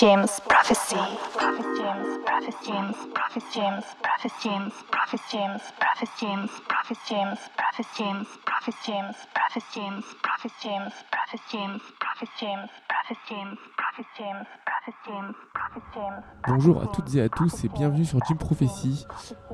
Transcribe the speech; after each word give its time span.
James 0.00 0.40
Prophecy. 0.48 0.96
James, 0.96 1.28
Prophet 1.44 1.66
James, 1.76 2.16
Prophet 2.24 2.54
James, 2.64 2.94
Prophet 3.14 3.42
James, 3.52 3.84
Prophet 4.00 4.30
James, 4.40 4.70
Prophet 4.90 5.20
James, 5.30 5.68
Prophet 5.76 6.08
James, 6.18 6.58
Prophet 6.68 7.84
James, 7.98 8.24
Prophet 8.46 8.72
James, 8.80 9.18
Prophet 9.36 9.60
James, 9.74 10.06
Prophet 10.24 10.50
James, 10.62 10.88
Prophet 11.20 11.36
James, 11.52 11.78
Prophet 11.98 12.28
James, 12.40 12.58
Prophet 12.88 13.16
James, 13.28 13.56
Prophet 13.76 14.06
James, 14.16 14.46
Prophet 14.64 14.96
James, 15.06 15.34
Prophet 15.52 15.82
James. 15.94 16.22
Bonjour 16.48 16.82
à 16.82 16.86
toutes 16.86 17.14
et 17.14 17.20
à 17.20 17.28
tous 17.28 17.64
et 17.64 17.68
bienvenue 17.68 18.06
sur 18.06 18.20
Jim 18.26 18.36
Prophecy. 18.36 19.06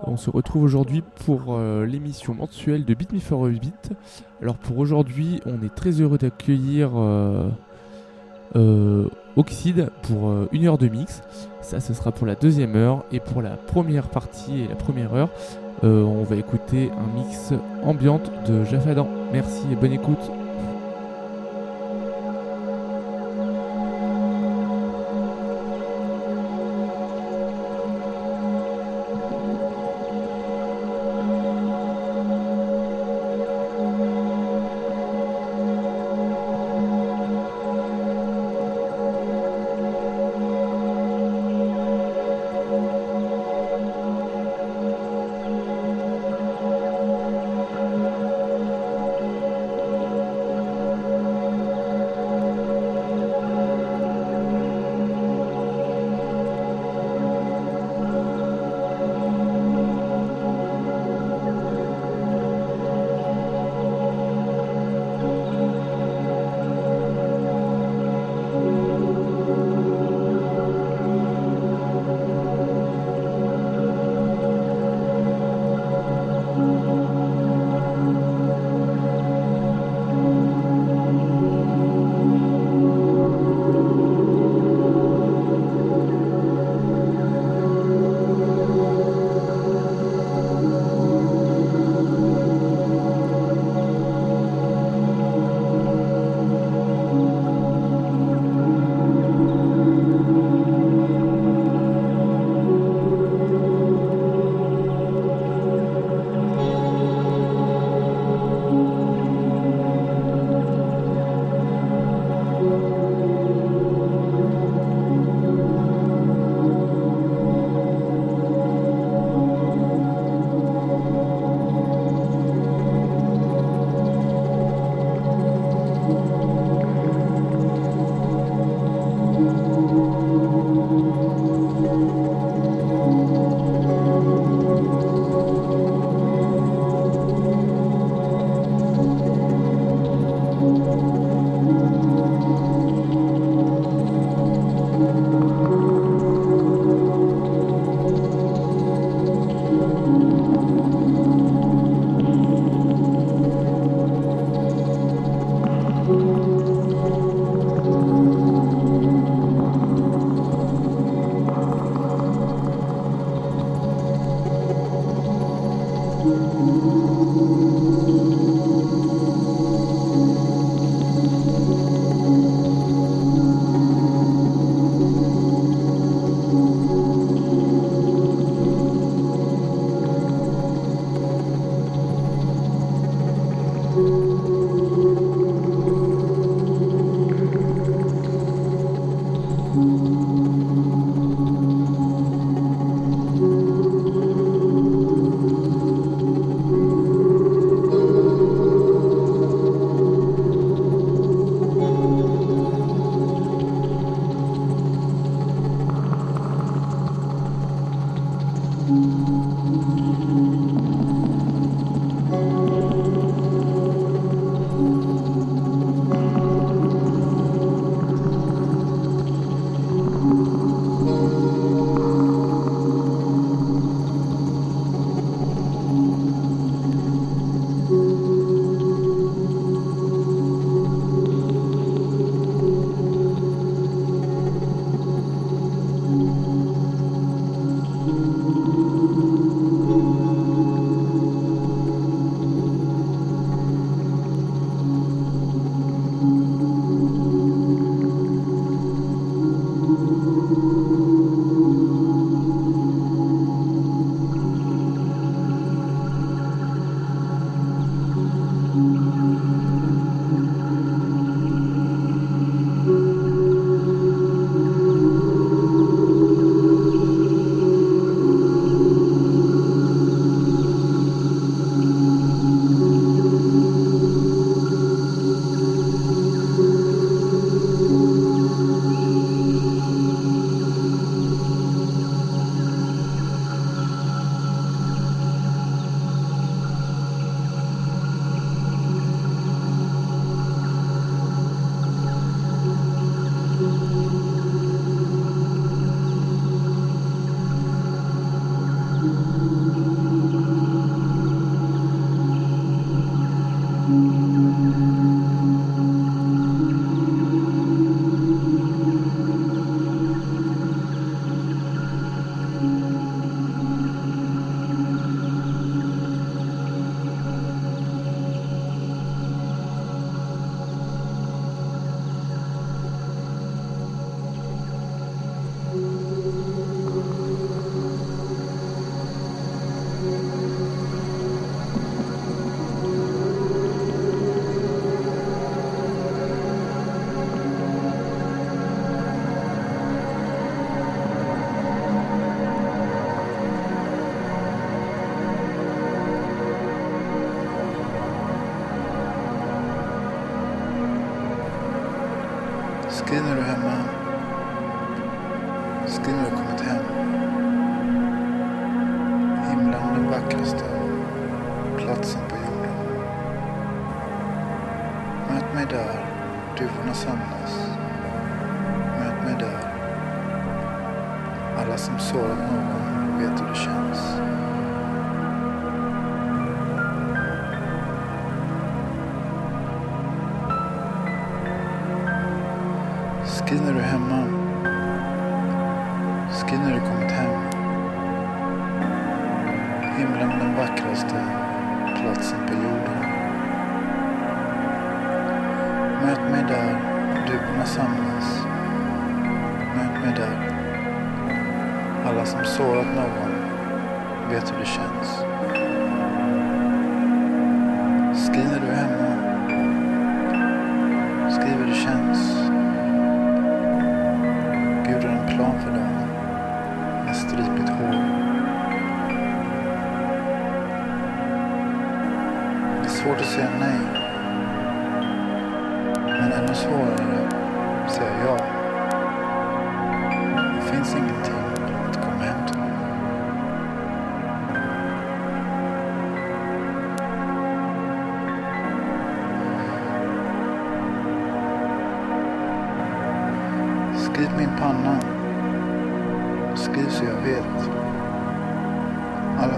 On 0.05 0.17
se 0.17 0.31
retrouve 0.31 0.63
aujourd'hui 0.63 1.03
pour 1.25 1.57
euh, 1.57 1.85
l'émission 1.85 2.35
mensuelle 2.35 2.85
de 2.85 2.95
Beat 2.95 3.13
Me 3.13 3.19
for 3.19 3.47
a 3.47 3.49
Beat. 3.49 3.91
Alors 4.41 4.59
pour 4.59 4.79
aujourd'hui, 4.79 5.41
on 5.45 5.61
est 5.65 5.75
très 5.75 6.01
heureux 6.01 6.19
d'accueillir 6.19 6.91
euh, 6.95 7.51
euh, 8.55 9.09
Oxide 9.37 9.91
pour 10.03 10.29
euh, 10.29 10.49
une 10.53 10.67
heure 10.67 10.79
de 10.79 10.89
mix. 10.89 11.23
Ça, 11.61 11.81
ce 11.81 11.95
sera 11.95 12.13
pour 12.13 12.27
la 12.27 12.35
deuxième 12.35 12.75
heure. 12.77 13.05
Et 13.13 13.21
pour 13.21 13.43
la 13.43 13.51
première 13.51 14.09
partie 14.09 14.63
et 14.63 14.69
la 14.69 14.77
première 14.77 15.15
heure, 15.15 15.29
euh, 15.85 16.03
on 16.03 16.25
va 16.25 16.37
écouter 16.37 16.91
un 16.91 17.19
mix 17.19 17.53
ambiante 17.83 18.31
de 18.49 18.65
Jafadan. 18.65 19.09
Merci 19.33 19.63
et 19.71 19.77
bonne 19.77 19.93
écoute. 19.93 20.31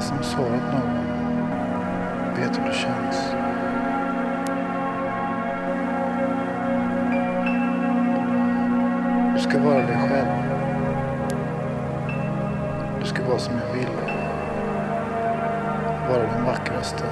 Som 0.08 0.22
sårat 0.22 0.72
någon 0.72 1.06
vet 2.36 2.58
hur 2.58 2.64
det 2.64 2.74
känns. 2.74 3.16
Du 9.34 9.40
ska 9.40 9.58
vara 9.58 9.86
dig 9.86 9.96
själv. 9.96 10.28
Du 13.00 13.06
ska 13.06 13.24
vara 13.24 13.38
som 13.38 13.54
jag 13.54 13.74
vill. 13.74 13.96
Vara 16.08 16.22
den 16.22 16.44
vackraste. 16.44 17.04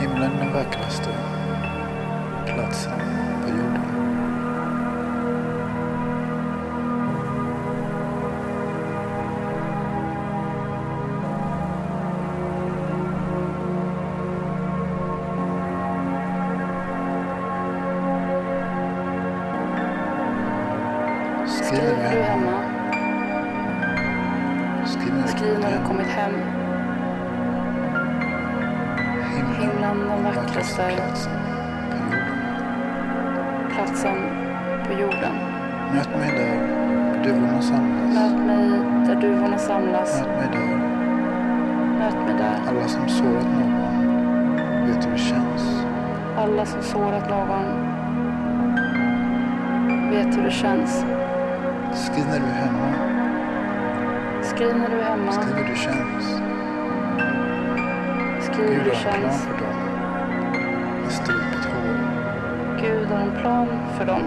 Himlen 0.00 0.30
den 0.38 0.52
vackraste. 0.52 1.10
Platsen 2.46 3.31
alla 42.72 42.88
som 42.88 43.08
sårat 43.08 43.46
någon 43.46 44.86
vet 44.86 45.06
hur 45.06 45.12
det 45.12 45.18
känns. 45.18 45.84
Alla 46.36 46.66
som 46.66 46.82
sårat 46.82 47.30
någon 47.30 47.64
vet 50.10 50.36
hur 50.36 50.42
det 50.44 50.50
känns. 50.50 51.04
Skriv 51.94 52.24
när 52.26 52.38
du 52.38 52.46
är 52.46 52.52
hemma. 52.52 52.94
Skriv 54.42 54.76
när 54.76 54.90
du 54.90 55.00
är 55.00 55.10
hemma. 55.10 55.32
Skriv 55.32 55.54
hur 55.54 55.64
det 55.64 55.76
känns. 55.76 56.24
Skriv 58.44 58.68
hur 58.68 58.74
Gud 58.74 58.84
det 58.84 58.90
har 58.90 59.14
en 59.14 59.20
plan 59.20 59.22
känns. 59.22 59.44
för 59.44 59.58
dem 59.58 59.74
med 61.02 61.12
stripigt 61.12 61.64
hår. 61.64 61.96
Gud 62.80 63.08
har 63.08 63.18
en 63.18 63.40
plan 63.40 63.68
för 63.98 64.04
dem. 64.04 64.22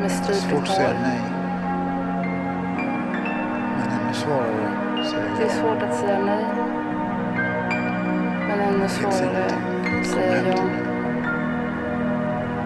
Med 0.00 0.10
Det 0.26 0.32
är 0.32 0.34
svårt 0.34 0.62
att 0.62 0.68
säga 0.68 0.88
hår. 0.88 0.96
nej. 1.02 1.31
Det 5.42 5.48
är 5.48 5.52
svårt 5.52 5.82
att 5.82 5.94
säga 5.94 6.18
nej. 6.18 6.44
Men 8.48 8.60
ännu 8.60 8.88
svårare 8.88 9.46
att 10.00 10.06
säga 10.06 10.42
ja. 10.48 10.62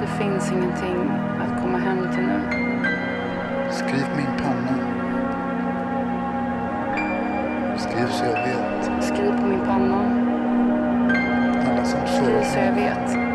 Det 0.00 0.06
finns 0.06 0.52
ingenting 0.52 1.10
att 1.40 1.62
komma 1.62 1.78
hem 1.78 1.98
till 2.12 2.22
nu. 2.22 2.40
Skriv 3.70 4.06
min 4.16 4.36
panna. 4.42 4.78
Skriv 7.78 8.06
så 8.06 8.24
jag 8.24 8.32
vet. 8.32 9.04
Skriv 9.04 9.30
på 9.40 9.46
min 9.46 9.60
panna. 9.66 10.00
Alla 11.70 11.84
som 11.84 12.00
Skriv 12.06 12.42
så 12.44 12.58
jag 12.58 12.72
vet 12.72 13.25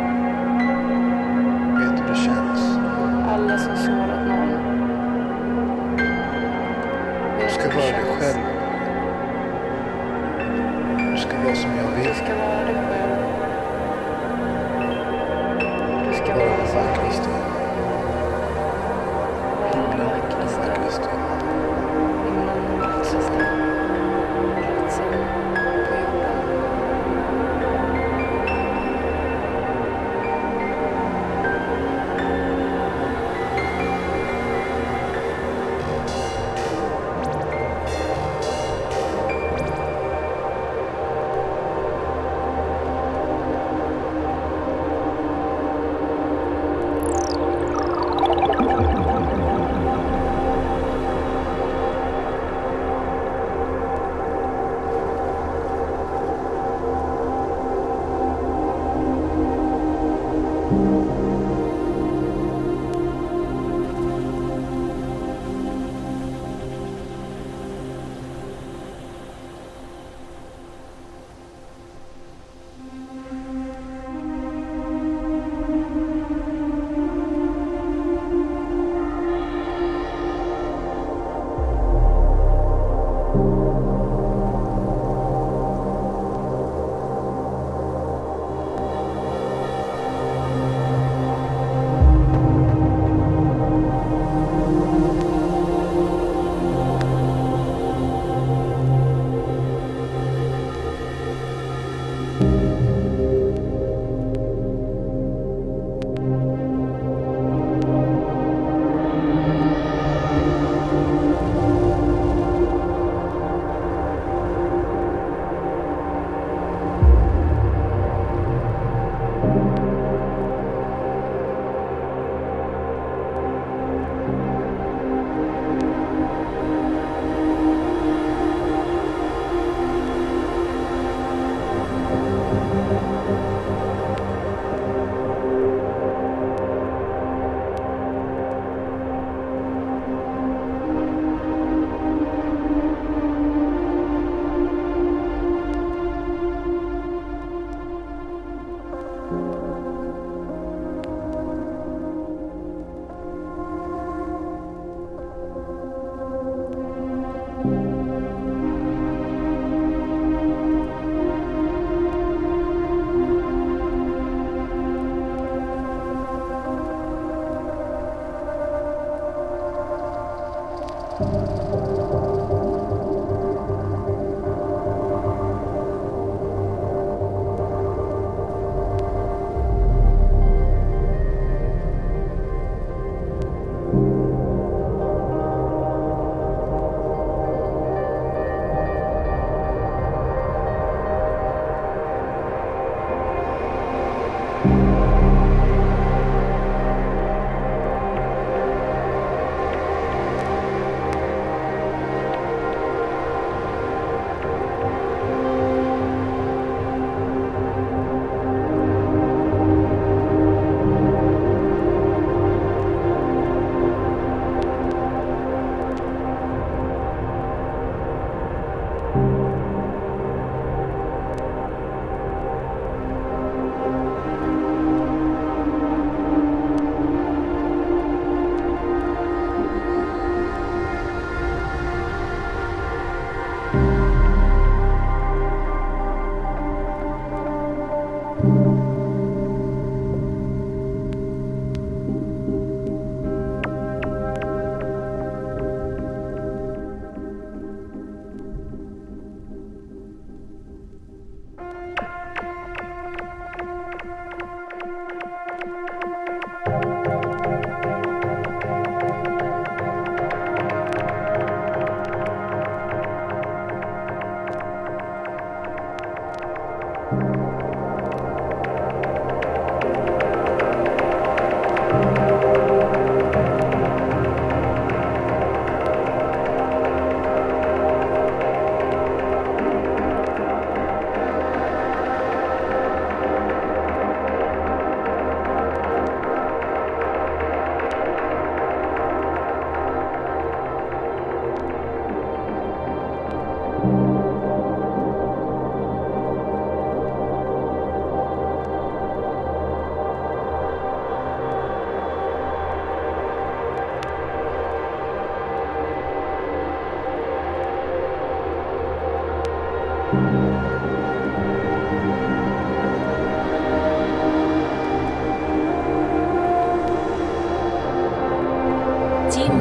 team. 319.32 319.61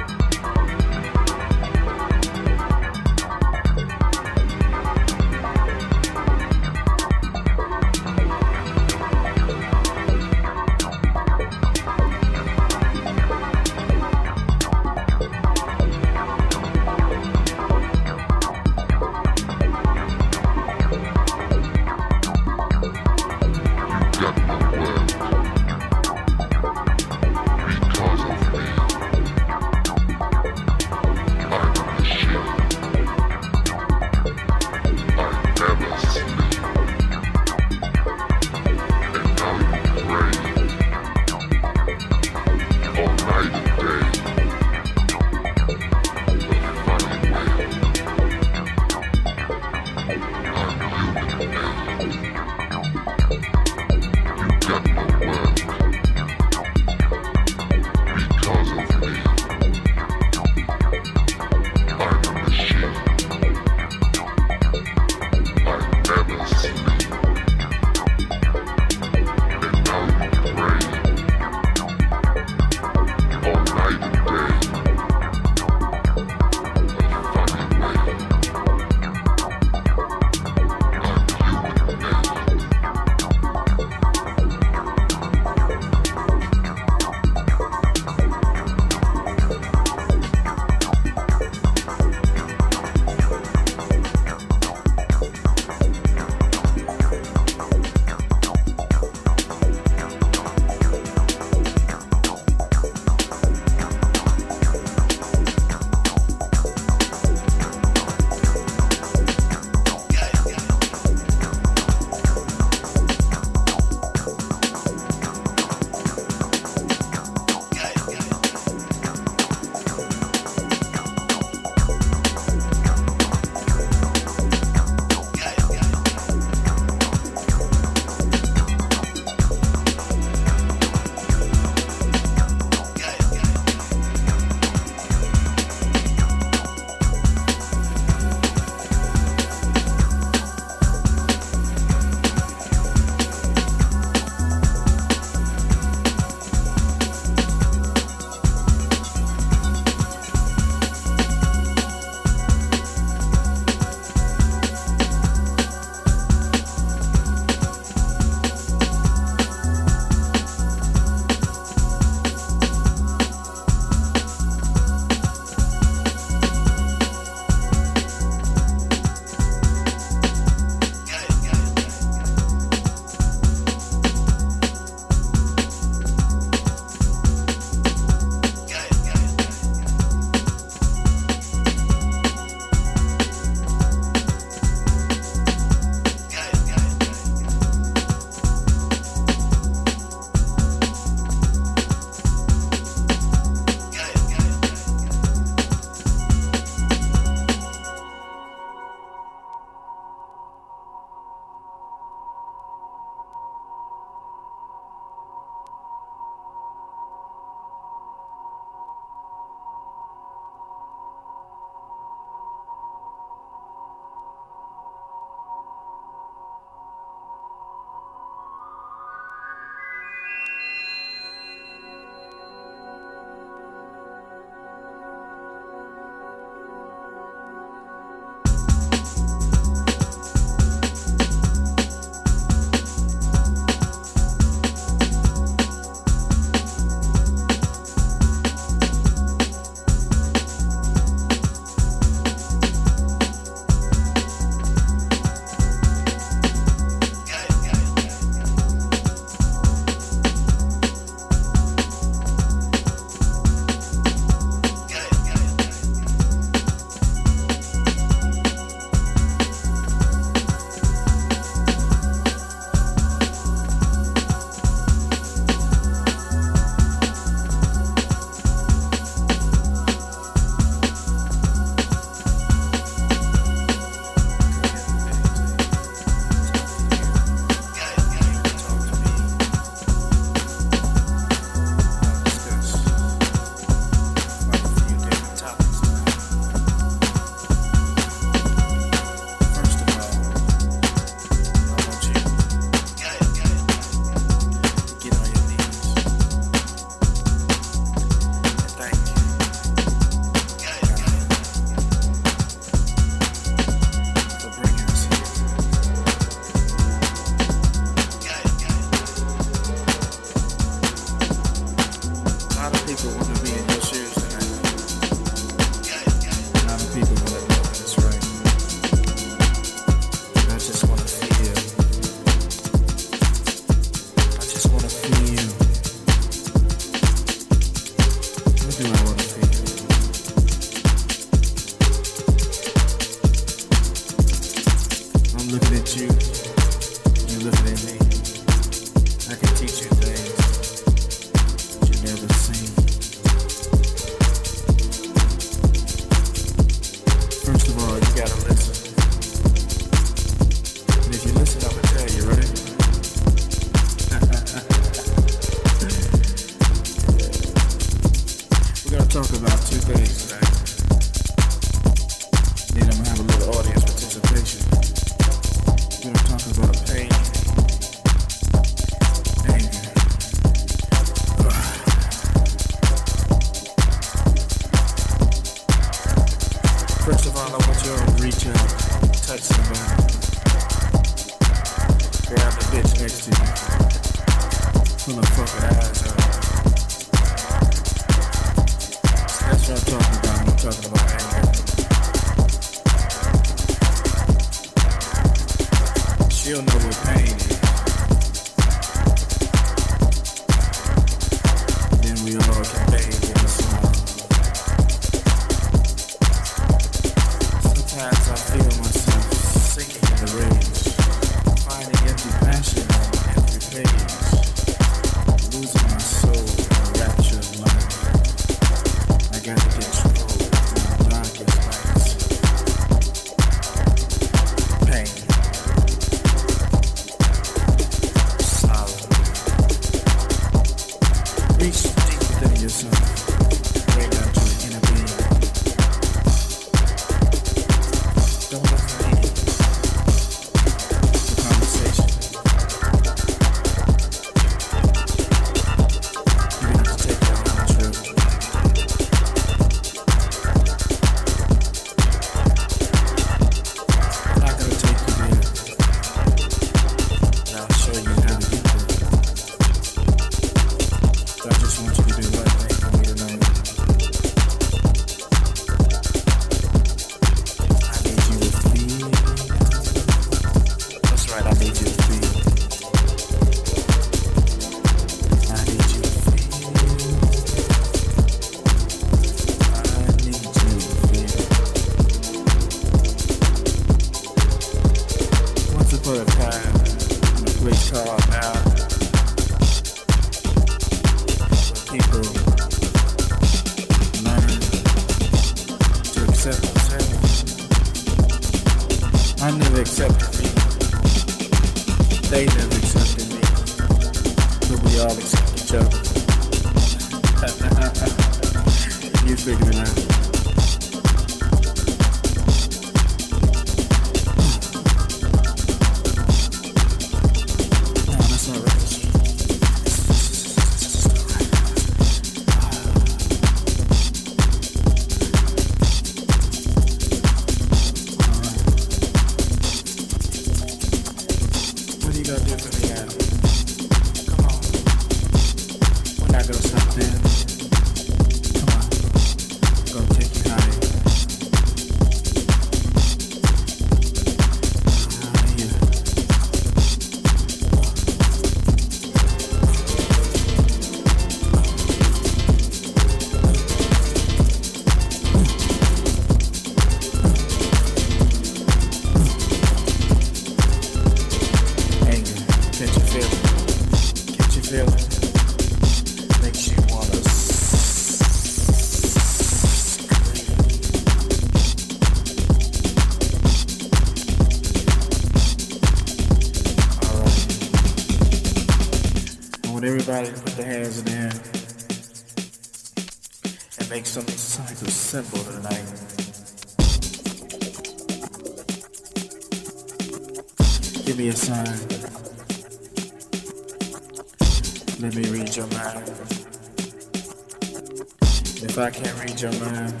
Can't 598.91 599.23
read 599.23 599.41
your 599.41 599.51
mind, 599.53 600.00